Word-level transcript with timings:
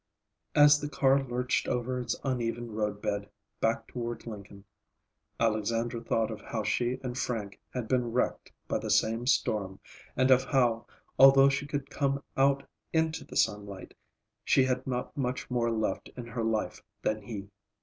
As 0.55 0.79
the 0.81 0.89
car 0.89 1.23
lurched 1.23 1.67
over 1.67 1.99
its 1.99 2.15
uneven 2.23 2.71
roadbed, 2.71 3.27
back 3.59 3.85
toward 3.87 4.25
Lincoln, 4.25 4.65
Alexandra 5.39 6.01
thought 6.03 6.31
of 6.31 6.41
how 6.41 6.63
she 6.63 6.97
and 7.03 7.15
Frank 7.15 7.59
had 7.71 7.87
been 7.87 8.11
wrecked 8.11 8.51
by 8.67 8.79
the 8.79 8.89
same 8.89 9.27
storm 9.27 9.79
and 10.15 10.31
of 10.31 10.43
how, 10.45 10.87
although 11.19 11.49
she 11.49 11.67
could 11.67 11.91
come 11.91 12.23
out 12.35 12.67
into 12.91 13.23
the 13.23 13.37
sunlight, 13.37 13.93
she 14.43 14.63
had 14.63 14.87
not 14.87 15.15
much 15.15 15.51
more 15.51 15.69
left 15.69 16.09
in 16.17 16.25
her 16.25 16.43
life 16.43 16.81
than 17.03 17.21
he. 17.21 17.49